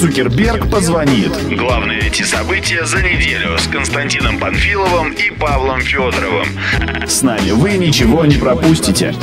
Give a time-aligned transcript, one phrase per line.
[0.00, 1.30] Цукерберг позвонит.
[1.54, 6.48] Главные эти события за неделю с Константином Панфиловым и Павлом Федоровым.
[7.06, 9.14] С нами вы ничего не пропустите.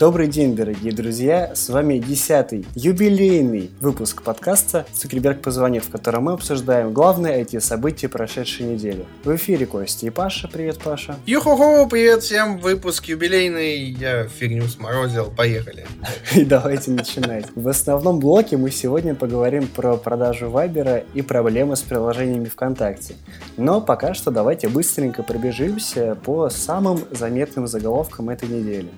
[0.00, 1.54] Добрый день, дорогие друзья!
[1.54, 8.08] С вами десятый юбилейный выпуск подкаста «Цукерберг позвонит», в котором мы обсуждаем главные эти события
[8.08, 9.04] прошедшей недели.
[9.24, 10.48] В эфире Костя и Паша.
[10.48, 11.16] Привет, Паша.
[11.26, 12.56] Юху-ху, привет всем!
[12.56, 13.90] Выпуск юбилейный.
[13.90, 15.30] Я фигню сморозил.
[15.36, 15.86] Поехали.
[16.34, 17.44] И давайте начинать.
[17.54, 23.16] В основном блоке мы сегодня поговорим про продажу Вайбера и проблемы с приложениями ВКонтакте.
[23.58, 28.88] Но пока что давайте быстренько пробежимся по самым заметным заголовкам этой недели.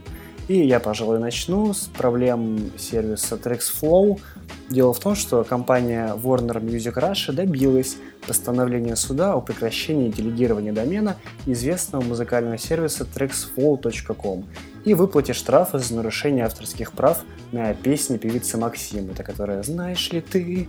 [0.48, 4.20] И я, пожалуй, начну с проблем сервиса TrexFlow.
[4.68, 11.16] Дело в том, что компания Warner Music Russia добилась постановления суда о прекращении делегирования домена
[11.46, 14.44] известного музыкального сервиса trexflow.com
[14.84, 20.20] и выплате штрафа за нарушение авторских прав на песни певицы Максим, это которая «Знаешь ли
[20.20, 20.68] ты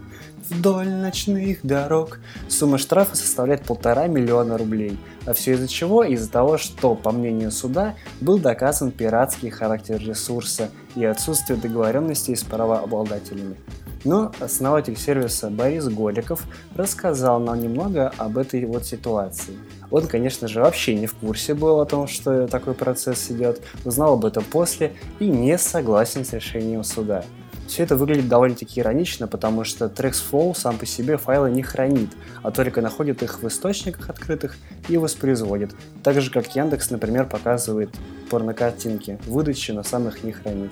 [0.50, 2.20] вдоль ночных дорог».
[2.48, 5.00] Сумма штрафа составляет полтора миллиона рублей.
[5.26, 6.04] А все из-за чего?
[6.04, 12.44] Из-за того, что, по мнению суда, был доказан пиратский характер ресурса и отсутствие договоренностей с
[12.44, 13.58] правообладателями.
[14.04, 19.54] Но основатель сервиса Борис Голиков рассказал нам немного об этой вот ситуации.
[19.92, 24.14] Он, конечно же, вообще не в курсе был о том, что такой процесс идет, узнал
[24.14, 27.24] об этом после и не согласен с решением суда.
[27.68, 32.10] Все это выглядит довольно-таки иронично, потому что TrexFlow сам по себе файлы не хранит,
[32.42, 34.58] а только находит их в источниках открытых
[34.90, 35.74] и воспроизводит.
[36.04, 37.90] Так же, как Яндекс, например, показывает
[38.30, 40.72] порнокартинки, выдачи, но сам их не хранит.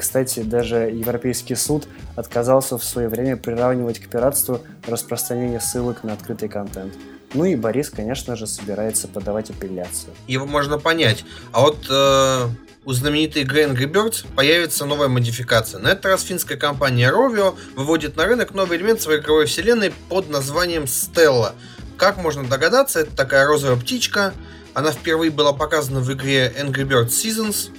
[0.00, 6.48] Кстати, даже Европейский суд отказался в свое время приравнивать к пиратству распространение ссылок на открытый
[6.48, 6.94] контент.
[7.34, 10.14] Ну и Борис, конечно же, собирается подавать апелляцию.
[10.26, 11.26] Его можно понять.
[11.52, 12.48] А вот э,
[12.86, 15.78] у знаменитой игры Angry Birds появится новая модификация.
[15.80, 20.30] На этот раз финская компания Rovio выводит на рынок новый элемент своей игровой вселенной под
[20.30, 21.52] названием Stella.
[21.98, 24.32] Как можно догадаться, это такая розовая птичка.
[24.72, 27.70] Она впервые была показана в игре Angry Birds Seasons.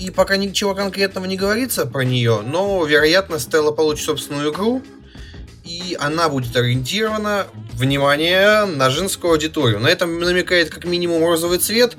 [0.00, 4.82] И пока ничего конкретного не говорится про нее, но, вероятно, Стелла получит собственную игру,
[5.62, 9.78] и она будет ориентирована, внимание, на женскую аудиторию.
[9.78, 11.98] На этом намекает как минимум розовый цвет,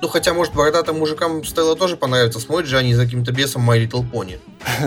[0.00, 2.38] ну, хотя, может, бородатым мужикам Стелла тоже понравится.
[2.40, 4.38] Смотрят же они за каким-то бесом My Little Pony.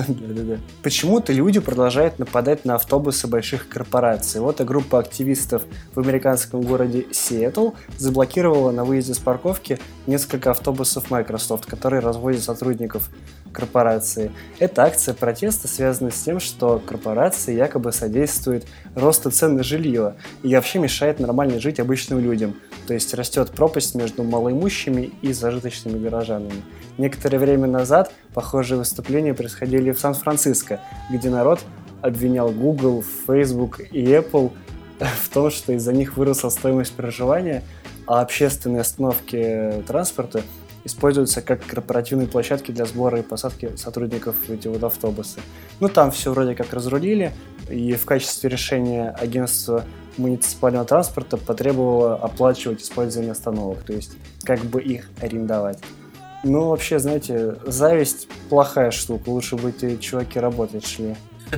[0.07, 0.57] Да-да-да.
[0.83, 4.39] Почему-то люди продолжают нападать на автобусы больших корпораций.
[4.39, 5.63] Вот и группа активистов
[5.93, 13.09] в американском городе Сиэтл заблокировала на выезде с парковки несколько автобусов Microsoft, которые разводят сотрудников
[13.51, 14.31] корпорации.
[14.59, 20.55] Эта акция протеста связана с тем, что корпорация якобы содействует росту цен на жилье и
[20.55, 22.55] вообще мешает нормально жить обычным людям.
[22.87, 26.63] То есть растет пропасть между малоимущими и зажиточными горожанами.
[26.97, 30.79] Некоторое время назад похожие выступления происходили в Сан-Франциско,
[31.09, 31.59] где народ
[32.01, 34.51] обвинял Google, Facebook и Apple
[34.99, 37.63] в том, что из-за них выросла стоимость проживания,
[38.07, 40.41] а общественные остановки транспорта
[40.83, 45.39] используются как корпоративные площадки для сбора и посадки сотрудников эти вот автобусы.
[45.79, 47.33] Ну, там все вроде как разрулили,
[47.69, 49.85] и в качестве решения агентства
[50.17, 55.79] муниципального транспорта потребовало оплачивать использование остановок, то есть как бы их арендовать.
[56.43, 61.15] Ну, вообще, знаете, зависть плохая штука, лучше бы эти чуваки работать шли.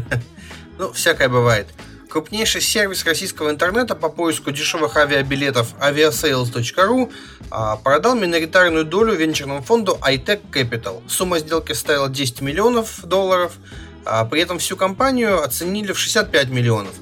[0.80, 1.68] Ну, всякое бывает.
[2.14, 7.12] Крупнейший сервис российского интернета по поиску дешевых авиабилетов aviasales.ru
[7.50, 11.02] а, продал миноритарную долю венчурному фонду iTech Capital.
[11.10, 13.54] Сумма сделки составила 10 миллионов долларов,
[14.06, 16.94] а при этом всю компанию оценили в 65 миллионов.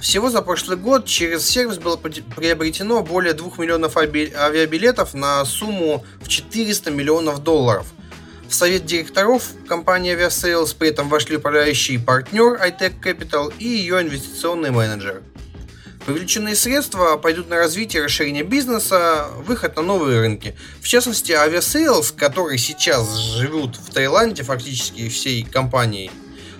[0.00, 6.28] Всего за прошлый год через сервис было приобретено более 2 миллионов авиабилетов на сумму в
[6.28, 7.88] 400 миллионов долларов.
[8.48, 14.70] В совет директоров компании Aviasales при этом вошли управляющий партнер iTech Capital и ее инвестиционный
[14.70, 15.22] менеджер.
[16.06, 20.54] Привлеченные средства пойдут на развитие расширение бизнеса, выход на новые рынки.
[20.80, 26.12] В частности, Aviasales, которые сейчас живут в Таиланде фактически всей компанией,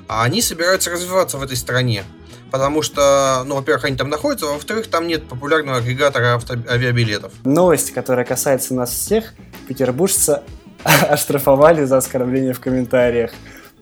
[0.09, 2.05] они собираются развиваться в этой стране.
[2.51, 7.33] Потому что, ну, во-первых, они там находятся, а во-вторых, там нет популярного агрегатора авто- авиабилетов.
[7.45, 9.35] Новость, которая касается нас всех,
[9.69, 10.43] петербуржца
[11.09, 13.33] оштрафовали за оскорбление в комментариях.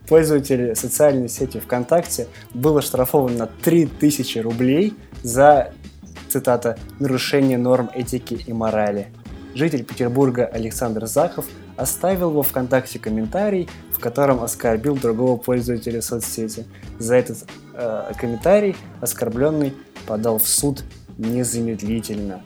[0.08, 5.72] Пользователь социальной сети ВКонтакте был оштрафован на 3000 рублей за,
[6.28, 9.08] цитата, «нарушение норм этики и морали».
[9.54, 11.46] Житель Петербурга Александр Захов
[11.76, 16.66] оставил во ВКонтакте комментарий, в котором оскорбил другого пользователя соцсети.
[16.98, 19.74] За этот э, комментарий оскорбленный
[20.06, 20.84] подал в суд
[21.18, 22.42] незамедлительно.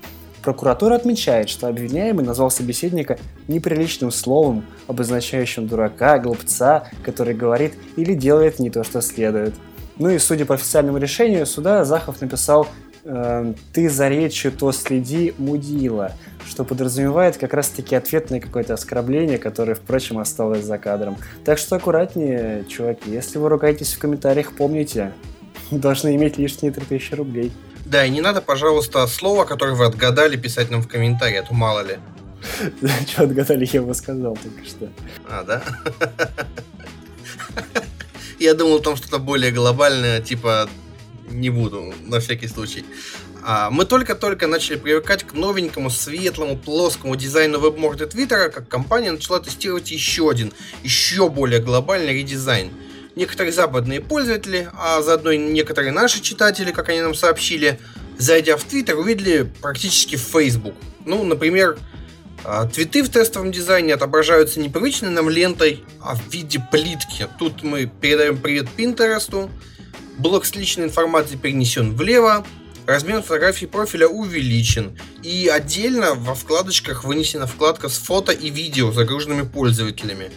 [0.49, 3.19] Прокуратура отмечает, что обвиняемый назвал собеседника
[3.49, 9.55] неприличным словом, обозначающим дурака, глупца, который говорит или делает не то, что следует.
[9.99, 12.67] Ну и судя по официальному решению суда, Захов написал
[13.05, 16.13] э, «ты за речью то следи, мудила»,
[16.47, 21.19] что подразумевает как раз-таки ответное какое-то оскорбление, которое, впрочем, осталось за кадром.
[21.45, 25.13] Так что аккуратнее, чуваки, если вы ругаетесь в комментариях, помните,
[25.71, 27.53] должны иметь лишние 3000 рублей.
[27.89, 31.55] Да, и не надо, пожалуйста, слово, которое вы отгадали, писать нам в комментарии, а то
[31.55, 31.99] мало ли.
[33.09, 34.91] Что отгадали, я бы сказал только что.
[35.27, 35.63] А, да?
[38.39, 40.69] Я думал, там что-то более глобальное, типа
[41.29, 42.85] не буду, на всякий случай.
[43.43, 49.41] А, мы только-только начали привыкать к новенькому, светлому, плоскому дизайну веб-морды Твиттера, как компания начала
[49.41, 50.53] тестировать еще один,
[50.85, 52.71] еще более глобальный редизайн.
[53.19, 57.81] Некоторые западные пользователи, а заодно и некоторые наши читатели, как они нам сообщили,
[58.17, 60.75] зайдя в Твиттер, увидели практически Facebook.
[61.05, 61.77] Ну, например,
[62.45, 67.27] а, Твиты в тестовом дизайне отображаются не привычной нам лентой, а в виде плитки.
[67.41, 69.51] Тут мы передаем привет Пинтересту,
[70.17, 72.47] блок с личной информацией перенесен влево,
[72.87, 79.43] размер фотографии профиля увеличен, и отдельно во вкладочках вынесена вкладка с фото и видео, загруженными
[79.43, 80.31] пользователями.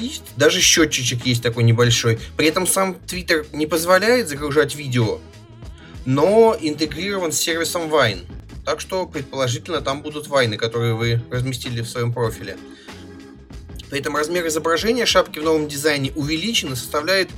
[0.00, 2.18] И даже счетчик есть такой небольшой.
[2.36, 5.20] При этом сам Twitter не позволяет загружать видео,
[6.04, 8.24] но интегрирован с сервисом Vine.
[8.64, 12.58] Так что, предположительно, там будут вайны, которые вы разместили в своем профиле.
[13.88, 17.30] При этом размер изображения шапки в новом дизайне увеличен и составляет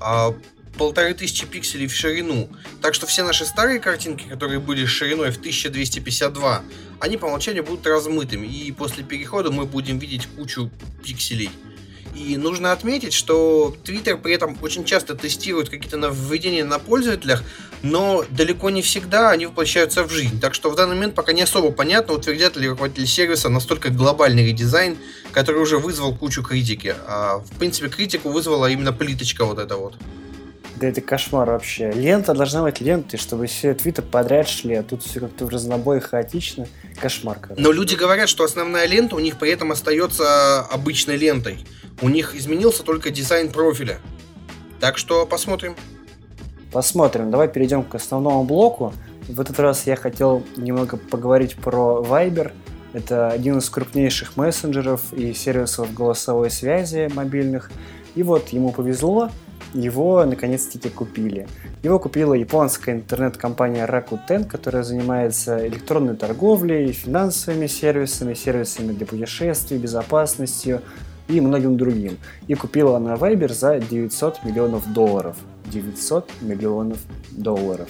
[0.00, 0.32] а,
[0.78, 2.48] полторы тысячи пикселей в ширину.
[2.82, 6.62] Так что все наши старые картинки, которые были шириной в 1252,
[7.00, 8.46] они по умолчанию будут размытыми.
[8.46, 10.70] И после перехода мы будем видеть кучу
[11.04, 11.50] пикселей.
[12.16, 17.44] И нужно отметить, что Twitter при этом очень часто тестирует какие-то нововведения на пользователях,
[17.82, 20.40] но далеко не всегда они воплощаются в жизнь.
[20.40, 24.46] Так что в данный момент пока не особо понятно, утвердят ли руководители сервиса настолько глобальный
[24.46, 24.96] редизайн,
[25.30, 26.94] который уже вызвал кучу критики.
[27.06, 29.94] А, в принципе, критику вызвала именно плиточка вот эта вот.
[30.76, 31.90] Да это кошмар вообще.
[31.90, 36.00] Лента должна быть лентой, чтобы все твиты подряд шли, а тут все как-то в разнобой
[36.00, 36.66] хаотично.
[37.00, 37.38] Кошмар.
[37.40, 37.62] Короче.
[37.62, 41.66] Но люди говорят, что основная лента у них при этом остается обычной лентой.
[42.02, 44.00] У них изменился только дизайн профиля.
[44.78, 45.76] Так что посмотрим.
[46.72, 47.30] Посмотрим.
[47.30, 48.92] Давай перейдем к основному блоку.
[49.28, 52.52] В этот раз я хотел немного поговорить про Viber.
[52.92, 57.70] Это один из крупнейших мессенджеров и сервисов голосовой связи мобильных.
[58.14, 59.30] И вот ему повезло,
[59.74, 61.46] его наконец-таки купили.
[61.82, 70.82] Его купила японская интернет-компания Rakuten, которая занимается электронной торговлей, финансовыми сервисами, сервисами для путешествий, безопасностью,
[71.28, 72.18] и многим другим.
[72.46, 75.36] И купила она Viber за 900 миллионов долларов.
[75.66, 76.98] 900 миллионов
[77.32, 77.88] долларов.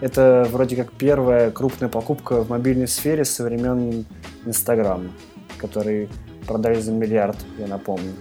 [0.00, 4.06] Это вроде как первая крупная покупка в мобильной сфере со времен
[4.46, 5.10] Инстаграма,
[5.58, 6.08] который
[6.46, 8.12] продали за миллиард, я напомню.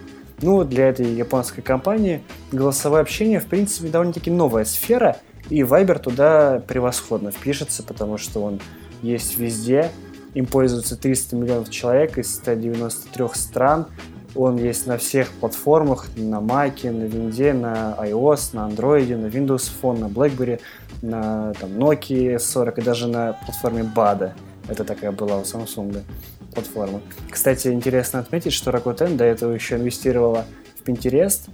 [0.41, 5.17] Ну, для этой японской компании голосовое общение, в принципе, довольно-таки новая сфера,
[5.49, 8.59] и Viber туда превосходно впишется, потому что он
[9.01, 9.91] есть везде,
[10.33, 13.87] им пользуются 300 миллионов человек из 193 стран,
[14.35, 19.71] он есть на всех платформах, на Mac, на Винде, на iOS, на Android, на Windows
[19.81, 20.59] Phone, на BlackBerry,
[21.01, 24.33] на там, Nokia 40 и даже на платформе BADA.
[24.67, 26.03] Это такая была у Samsung
[26.57, 27.01] платформа.
[27.29, 30.45] Кстати, интересно отметить, что Rakuten до этого еще инвестировала
[30.75, 31.49] в Pinterest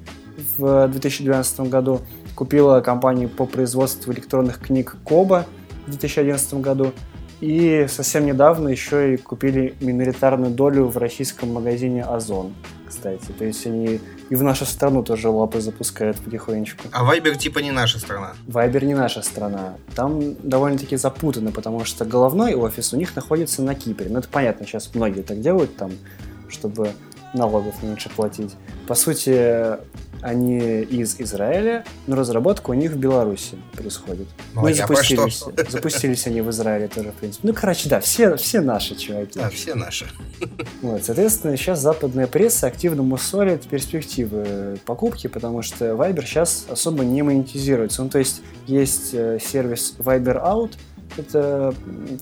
[0.57, 1.99] в 2012 году,
[2.35, 5.43] купила компанию по производству электронных книг Kobo
[5.85, 6.93] в 2011 году,
[7.41, 12.53] и совсем недавно еще и купили миноритарную долю в российском магазине Озон,
[13.03, 13.31] кстати.
[13.37, 16.83] То есть они и в нашу страну тоже лапы запускают потихонечку.
[16.91, 18.33] А Вайбер типа не наша страна?
[18.47, 19.75] Вайбер не наша страна.
[19.95, 24.07] Там довольно-таки запутано, потому что головной офис у них находится на Кипре.
[24.09, 25.91] Ну это понятно, сейчас многие так делают там,
[26.49, 26.91] чтобы
[27.33, 28.55] налогов меньше платить.
[28.87, 29.77] По сути,
[30.23, 34.27] они из Израиля, но разработка у них в Беларуси происходит.
[34.53, 35.43] Ну, и запустились.
[35.69, 37.47] Запустились они в Израиле тоже, в принципе.
[37.47, 39.39] Ну, короче, да, все, все наши чуваки.
[39.39, 40.07] Да, все наши.
[40.81, 47.21] Вот, соответственно, сейчас западная пресса активно мусорит перспективы покупки, потому что Viber сейчас особо не
[47.21, 48.03] монетизируется.
[48.03, 50.73] Ну, то есть, есть э, сервис Viber Out,
[51.17, 51.73] это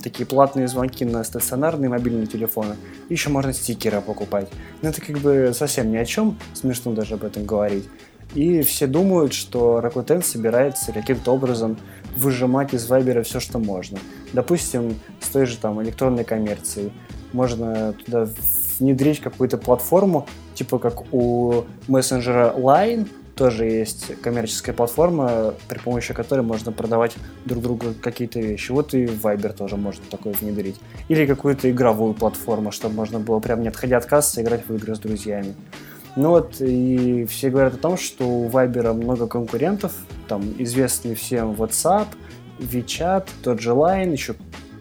[0.01, 2.75] такие платные звонки на стационарные мобильные телефоны.
[3.09, 4.49] Еще можно стикеры покупать.
[4.81, 6.37] Но это как бы совсем ни о чем.
[6.53, 7.87] Смешно даже об этом говорить.
[8.33, 11.77] И все думают, что Rakuten собирается каким-то образом
[12.15, 13.99] выжимать из Viber все, что можно.
[14.31, 16.93] Допустим, с той же там электронной коммерцией.
[17.33, 18.27] Можно туда
[18.79, 26.41] внедрить какую-то платформу, типа как у мессенджера Line, тоже есть коммерческая платформа, при помощи которой
[26.41, 28.71] можно продавать друг другу какие-то вещи.
[28.71, 30.77] Вот и Viber тоже можно такое внедрить.
[31.07, 34.95] Или какую-то игровую платформу, чтобы можно было прям не отходя от кассы играть в игры
[34.95, 35.55] с друзьями.
[36.15, 39.93] Ну вот, и все говорят о том, что у Viber много конкурентов,
[40.27, 42.07] там известный всем WhatsApp,
[42.59, 44.35] WeChat, тот же Line, еще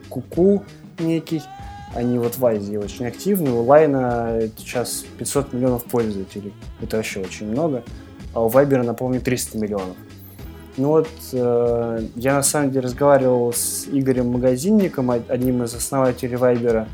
[0.09, 0.65] Куку
[0.99, 1.43] некий.
[1.95, 3.51] Они вот в Азии очень активны.
[3.51, 6.53] У Лайна сейчас 500 миллионов пользователей.
[6.81, 7.83] Это вообще очень много.
[8.35, 9.97] А у Viber, напомню, 300 миллионов.
[10.77, 16.87] Ну вот, э, я на самом деле разговаривал с Игорем Магазинником, одним из основателей Viber.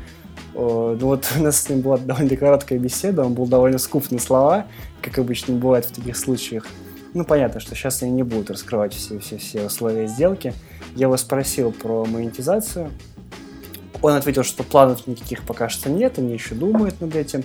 [0.53, 4.19] Ну вот у нас с ним была довольно короткая беседа, он был довольно скуп на
[4.19, 4.65] слова,
[5.01, 6.65] как обычно бывает в таких случаях.
[7.13, 10.53] Ну, понятно, что сейчас они не будут раскрывать все, все, все условия сделки.
[10.95, 12.91] Я его спросил про монетизацию.
[14.01, 17.43] Он ответил, что планов никаких пока что нет, они еще думают над этим.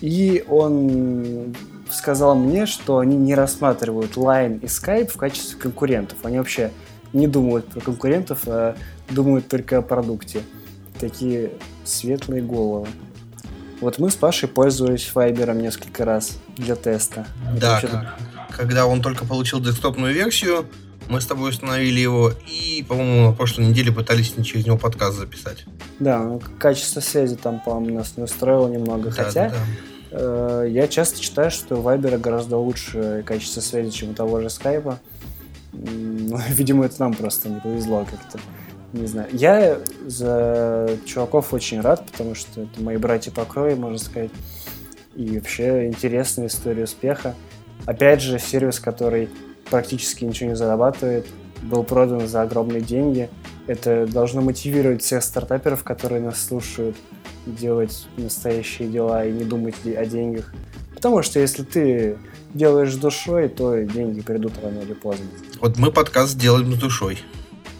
[0.00, 1.54] И он
[1.90, 6.18] сказал мне, что они не рассматривают Line и Skype в качестве конкурентов.
[6.24, 6.70] Они вообще
[7.12, 8.76] не думают про конкурентов, а
[9.10, 10.42] думают только о продукте.
[10.98, 11.52] Такие
[11.84, 12.88] светлые головы.
[13.80, 17.26] Вот мы с Пашей пользовались Viber несколько раз для теста.
[17.60, 18.16] Да,
[18.50, 20.66] когда он только получил десктопную версию,
[21.08, 25.64] мы с тобой установили его и, по-моему, на прошлой неделе пытались через него подкаст записать.
[25.98, 29.10] Да, ну, качество связи там, по-моему, нас не устроило немного.
[29.10, 29.56] Да, Хотя да, да.
[30.10, 34.46] Э, я часто читаю, что у Viber гораздо лучше качество связи, чем у того же
[34.46, 34.96] Skype.
[35.70, 38.40] Ну, видимо, это нам просто не повезло как-то.
[38.94, 39.28] Не знаю.
[39.32, 44.30] Я за чуваков очень рад, потому что это мои братья по крови, можно сказать.
[45.14, 47.34] И вообще интересная история успеха.
[47.84, 49.28] Опять же, сервис, который
[49.70, 51.26] практически ничего не зарабатывает,
[51.62, 53.28] был продан за огромные деньги.
[53.66, 56.96] Это должно мотивировать всех стартаперов, которые нас слушают,
[57.48, 60.52] делать настоящие дела и не думать о деньгах.
[60.94, 62.18] Потому что если ты
[62.54, 65.26] делаешь с душой, то деньги придут рано или поздно.
[65.60, 67.18] Вот мы подкаст делаем с душой.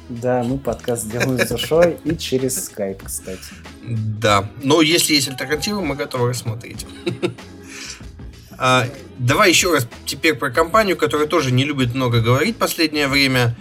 [0.08, 3.52] Да, мы подкаст делаем с душой и через Skype, кстати.
[3.82, 6.86] Да, но если есть альтернатива, мы готовы рассмотреть.
[8.60, 8.88] А,
[9.20, 13.54] давай еще раз теперь про компанию, которая тоже не любит много говорить последнее время.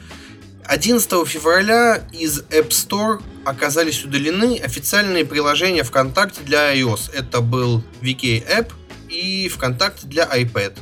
[0.68, 7.10] 11 февраля из App Store оказались удалены официальные приложения ВКонтакте для iOS.
[7.14, 8.74] Это был VK App
[9.10, 10.78] и ВКонтакте для iPad.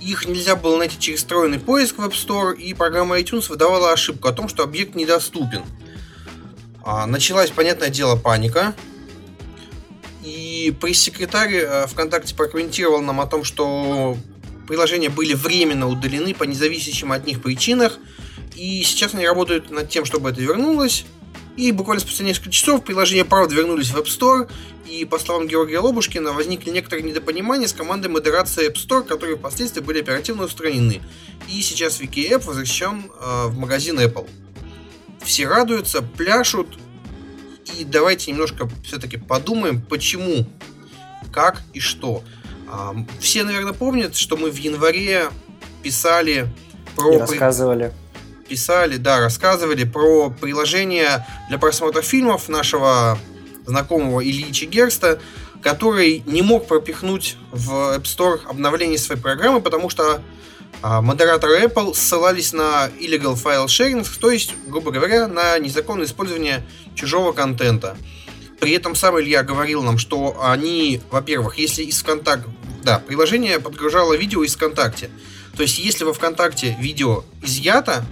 [0.00, 4.28] Их нельзя было найти через встроенный поиск в App Store, и программа iTunes выдавала ошибку
[4.28, 5.64] о том, что объект недоступен.
[6.82, 8.74] А, началась, понятное дело, паника.
[10.24, 14.16] И пресс-секретарь э, ВКонтакте прокомментировал нам о том, что
[14.66, 17.98] приложения были временно удалены по независящим от них причинах,
[18.58, 21.04] и сейчас они работают над тем, чтобы это вернулось.
[21.56, 24.50] И буквально спустя несколько часов приложения правда вернулись в App Store,
[24.88, 29.80] и по словам Георгия Лобушкина, возникли некоторые недопонимания с командой модерации App Store, которые впоследствии
[29.80, 31.00] были оперативно устранены.
[31.48, 34.28] И сейчас Wiki App возвращен э, в магазин Apple.
[35.22, 36.68] Все радуются, пляшут,
[37.76, 40.46] и давайте немножко все-таки подумаем, почему,
[41.32, 42.22] как и что.
[43.20, 45.30] Все, наверное, помнят, что мы в январе
[45.82, 46.48] писали
[46.96, 47.14] про...
[47.14, 47.92] И рассказывали.
[48.48, 53.18] Писали, да, рассказывали про приложение для просмотра фильмов нашего
[53.66, 55.20] знакомого Ильича Герста,
[55.62, 60.22] который не мог пропихнуть в App Store обновление своей программы, потому что
[60.80, 66.64] а модераторы Apple ссылались на illegal file sharing, то есть, грубо говоря, на незаконное использование
[66.94, 67.96] чужого контента.
[68.60, 72.48] При этом сам Илья говорил нам, что они, во-первых, если из ВКонтакте...
[72.82, 75.10] Да, приложение подгружало видео из ВКонтакте.
[75.56, 78.04] То есть, если во ВКонтакте видео изъято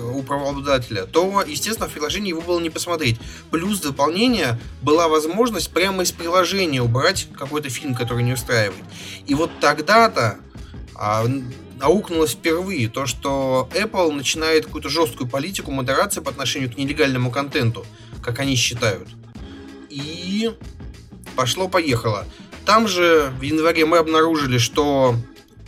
[0.00, 3.18] у правообладателя, то, естественно, в приложении его было не посмотреть.
[3.50, 8.82] Плюс дополнение была возможность прямо из приложения убрать какой-то фильм, который не устраивает.
[9.26, 10.38] И вот тогда-то
[10.94, 11.26] а,
[11.80, 17.86] аукнулось впервые то, что Apple начинает какую-то жесткую политику модерации по отношению к нелегальному контенту,
[18.22, 19.08] как они считают.
[19.88, 20.50] И
[21.36, 22.26] пошло-поехало.
[22.64, 25.14] Там же в январе мы обнаружили, что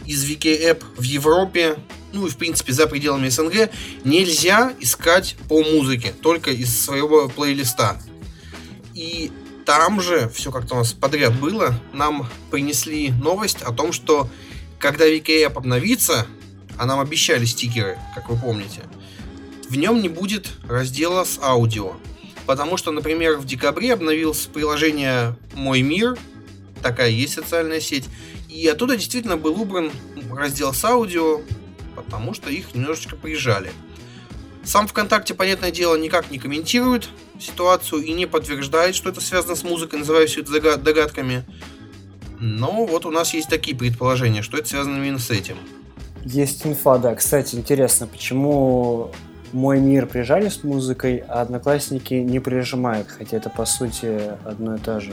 [0.05, 1.79] из VK App в Европе,
[2.13, 3.71] ну и в принципе за пределами СНГ,
[4.05, 8.01] нельзя искать по музыке, только из своего плейлиста.
[8.95, 9.31] И
[9.65, 11.75] там же все как-то у нас подряд было.
[11.93, 14.29] Нам принесли новость о том, что
[14.79, 16.27] когда VKApp обновится,
[16.79, 18.83] а нам обещали стикеры, как вы помните,
[19.69, 21.95] в нем не будет раздела с аудио.
[22.47, 26.19] Потому что, например, в декабре обновилось приложение «Мой мир»,
[26.83, 28.07] такая есть социальная сеть,
[28.49, 29.93] и оттуда действительно был убран
[30.33, 31.43] раздел с аудио,
[32.03, 33.71] потому что их немножечко приезжали.
[34.63, 39.63] Сам ВКонтакте, понятное дело, никак не комментирует ситуацию и не подтверждает, что это связано с
[39.63, 41.45] музыкой, называя все это догадками.
[42.39, 45.57] Но вот у нас есть такие предположения, что это связано именно с этим.
[46.25, 47.15] Есть инфа, да.
[47.15, 49.11] Кстати, интересно, почему
[49.53, 54.79] мой мир прижали с музыкой, а одноклассники не прижимают, хотя это по сути одно и
[54.79, 55.13] то же.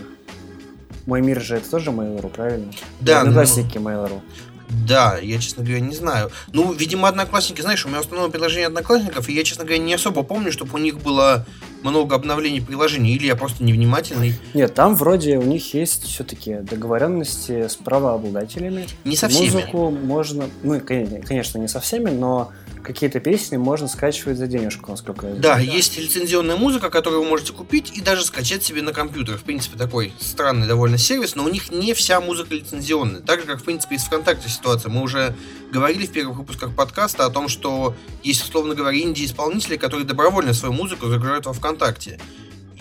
[1.05, 2.71] Мой мир же это тоже Mail.ru, правильно?
[2.99, 3.21] Да.
[3.21, 3.89] Одноклассники ну...
[3.89, 4.21] Mail.ru.
[4.69, 6.29] Да, я, честно говоря, не знаю.
[6.51, 10.23] Ну, видимо, одноклассники, знаешь, у меня основное приложение одноклассников, и я, честно говоря, не особо
[10.23, 11.45] помню, чтобы у них было
[11.83, 14.33] много обновлений приложений, или я просто невнимательный.
[14.53, 18.87] Нет, там вроде у них есть все-таки договоренности с правообладателями.
[19.05, 19.51] Не со всеми.
[19.51, 22.51] Музыку можно, ну, конечно, не со всеми, но
[22.83, 25.41] какие-то песни можно скачивать за денежку, насколько я знаю.
[25.41, 29.37] Да, есть лицензионная музыка, которую вы можете купить и даже скачать себе на компьютер.
[29.37, 33.21] В принципе, такой странный довольно сервис, но у них не вся музыка лицензионная.
[33.21, 34.89] Так же, как, в принципе, и с ВКонтакте ситуация.
[34.89, 35.35] Мы уже
[35.71, 40.73] говорили в первых выпусках подкаста о том, что есть, условно говоря, инди-исполнители, которые добровольно свою
[40.73, 42.19] музыку загружают во ВКонтакте.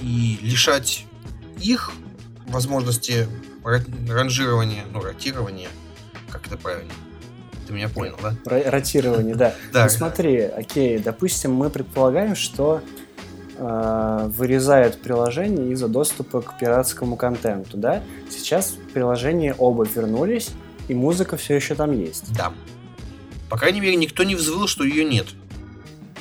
[0.00, 1.04] И лишать
[1.60, 1.92] их
[2.46, 3.28] возможности
[3.64, 5.68] ранжирования, ну, ротирования,
[6.30, 6.92] как это правильно,
[7.66, 8.34] ты меня понял, да?
[8.44, 9.54] Ротирование, да.
[9.72, 12.80] Ну смотри, окей, допустим, мы предполагаем, что
[13.56, 18.02] э, вырезают приложение из-за доступа к пиратскому контенту, да?
[18.30, 20.50] Сейчас приложения оба вернулись,
[20.88, 22.32] и музыка все еще там есть.
[22.36, 22.52] Да.
[23.48, 25.26] По крайней мере, никто не взвыл, что ее нет.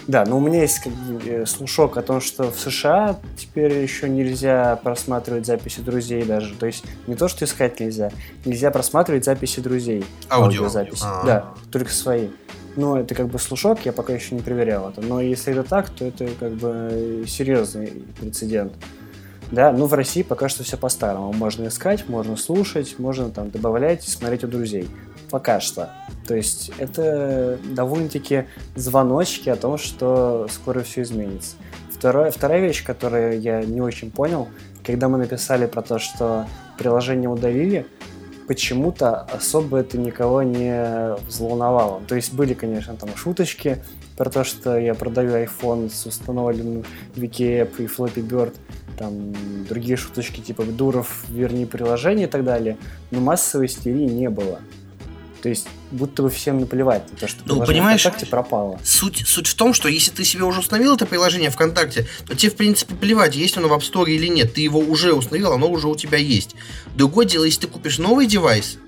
[0.07, 3.73] Да, но у меня есть как бы, э, слушок о том, что в США теперь
[3.73, 6.53] еще нельзя просматривать записи друзей даже.
[6.55, 8.11] То есть не то, что искать нельзя,
[8.45, 10.05] нельзя просматривать записи друзей.
[10.29, 10.63] Аудио.
[10.63, 11.03] Аудиозаписи.
[11.03, 11.25] А-а-а.
[11.25, 12.29] Да, только свои.
[12.75, 15.01] Но это как бы слушок, я пока еще не проверял это.
[15.01, 18.73] Но если это так, то это как бы серьезный прецедент.
[19.51, 21.31] Да, ну в России пока что все по-старому.
[21.33, 24.87] Можно искать, можно слушать, можно там добавлять и смотреть у друзей.
[25.29, 25.89] Пока что.
[26.27, 31.55] То есть это довольно-таки звоночки о том, что скоро все изменится.
[31.91, 34.47] Второе, вторая вещь, которую я не очень понял,
[34.83, 37.87] когда мы написали про то, что приложение удалили,
[38.47, 42.01] почему-то особо это никого не взволновало.
[42.07, 43.81] То есть были, конечно, там шуточки
[44.17, 46.83] про то, что я продаю iPhone с установленным
[47.15, 48.53] VKApp и Flappy Bird,
[48.97, 49.33] там
[49.67, 52.77] другие шуточки типа «Дуров, верни приложение» и так далее,
[53.11, 54.59] но массовой истерии не было.
[55.45, 58.79] То есть, будто бы всем наплевать на то, что ну, понимаешь, ВКонтакте пропало.
[58.83, 62.51] Суть, суть в том, что если ты себе уже установил это приложение ВКонтакте, то тебе,
[62.51, 64.55] в принципе, плевать, есть оно в App Store или нет.
[64.55, 66.55] Ты его уже установил, оно уже у тебя есть.
[66.95, 68.79] Другое дело, если ты купишь новый девайс,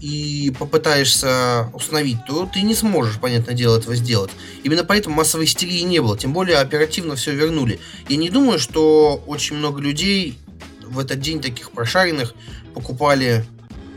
[0.00, 4.30] и попытаешься установить, то ты не сможешь, понятное дело, этого сделать.
[4.62, 7.80] Именно поэтому массовой истерии не было, тем более оперативно все вернули.
[8.08, 10.38] Я не думаю, что очень много людей
[10.80, 12.36] в этот день таких прошаренных
[12.72, 13.44] покупали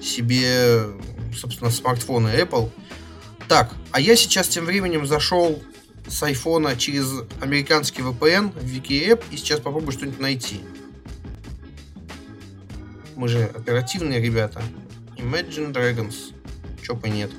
[0.02, 0.82] себе
[1.38, 2.70] собственно, смартфоны Apple.
[3.48, 5.62] Так, а я сейчас тем временем зашел
[6.08, 10.62] с айфона через американский VPN в VKApp и сейчас попробую что-нибудь найти.
[13.16, 14.62] Мы же оперативные ребята.
[15.18, 16.34] Imagine Dragons.
[16.84, 17.32] Чё бы нет.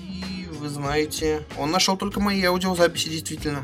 [0.00, 3.62] И вы знаете, он нашел только мои аудиозаписи, действительно.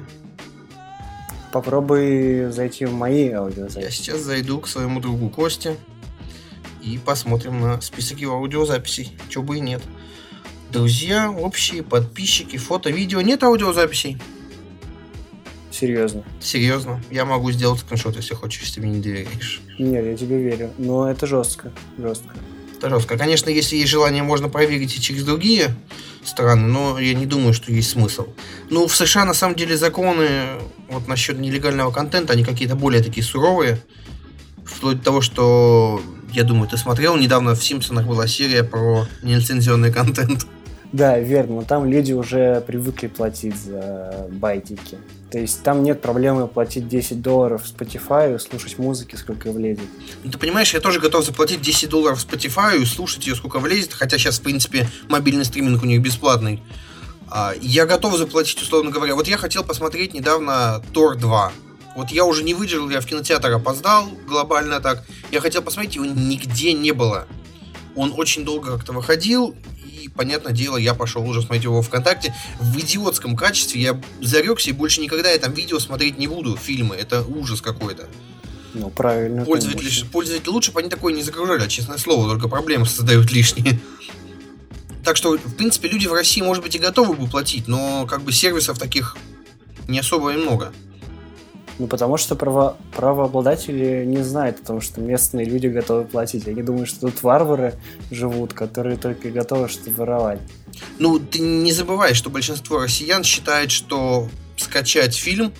[1.53, 3.85] Попробуй зайти в мои аудиозаписи.
[3.85, 5.77] Я сейчас зайду к своему другу Косте
[6.85, 9.17] и посмотрим на список его аудиозаписей.
[9.29, 9.83] Чего бы и нет.
[10.71, 13.21] Друзья, общие, подписчики, фото, видео.
[13.21, 14.19] Нет аудиозаписей.
[15.71, 16.23] Серьезно?
[16.41, 17.03] Серьезно.
[17.11, 19.61] Я могу сделать скриншот, если хочешь, если мне не доверяешь.
[19.79, 20.71] Нет, я тебе верю.
[20.79, 21.73] Но это жестко.
[21.99, 22.31] Жестко.
[22.77, 23.17] Это жестко.
[23.17, 25.75] Конечно, если есть желание, можно проверить и через другие
[26.23, 28.29] страны, но я не думаю, что есть смысл.
[28.71, 30.43] Ну, в США, на самом деле, законы
[30.89, 33.81] вот насчет нелегального контента, они какие-то более такие суровые.
[34.65, 36.01] Вплоть до того, что
[36.35, 40.47] я думаю, ты смотрел, недавно в Симпсонах была серия про нелицензионный контент.
[40.93, 44.97] Да, верно, но там люди уже привыкли платить за байтики.
[45.33, 49.89] То есть там нет проблемы платить 10 долларов Spotify и слушать музыки, сколько влезет.
[50.23, 53.93] Ну, ты понимаешь, я тоже готов заплатить 10 долларов Spotify и слушать ее, сколько влезет,
[53.93, 56.63] хотя сейчас, в принципе, мобильный стриминг у них бесплатный.
[57.29, 59.17] А, я готов заплатить, условно говоря.
[59.17, 61.53] Вот я хотел посмотреть недавно Тор 2.
[61.95, 65.05] Вот я уже не выдержал, я в кинотеатр опоздал глобально так.
[65.31, 67.27] Я хотел посмотреть, его нигде не было.
[67.95, 69.55] Он очень долго как-то выходил,
[70.05, 73.81] и, понятное дело, я пошел уже смотреть его ВКонтакте в идиотском качестве.
[73.81, 76.97] Я зарекся, и больше никогда я там видео смотреть не буду, фильмы.
[76.97, 78.09] Это ужас какой-то.
[78.75, 79.45] Ну, правильно.
[79.45, 83.79] Пользователи, пользователи лучше бы они такое не загружали, а, честное слово, только проблемы создают лишние.
[85.05, 88.23] Так что, в принципе, люди в России, может быть, и готовы бы платить, но как
[88.23, 89.17] бы сервисов таких
[89.87, 90.73] не особо и много.
[91.79, 96.47] Ну, потому что право, правообладатели не знают о том, что местные люди готовы платить.
[96.47, 97.75] Они думают, что тут варвары
[98.11, 100.41] живут, которые только готовы что-то воровать.
[100.99, 105.53] Ну, ты не забывай, что большинство россиян считает, что скачать фильм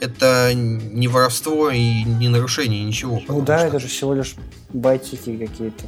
[0.00, 3.22] это не воровство и не нарушение ничего.
[3.28, 3.68] Ну да, что...
[3.68, 4.34] это же всего лишь
[4.70, 5.84] Байтики какие-то.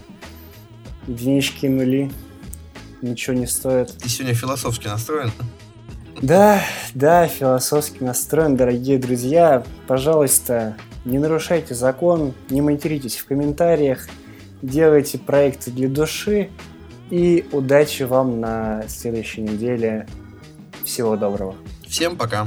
[1.07, 2.11] Единички нули.
[3.01, 3.97] Ничего не стоит.
[3.99, 5.33] Ты сегодня философски настроен?
[6.23, 6.63] Да,
[6.95, 9.65] да, философски настроен, дорогие друзья.
[9.89, 14.07] Пожалуйста, не нарушайте закон, не материтесь в комментариях,
[14.63, 16.51] делайте проекты для души
[17.11, 20.07] и удачи вам на следующей неделе.
[20.85, 21.57] Всего доброго.
[21.89, 22.47] Всем пока.